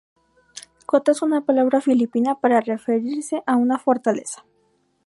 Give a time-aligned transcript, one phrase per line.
[0.87, 4.43] Kota es una palabra filipina para referirse a una fortaleza.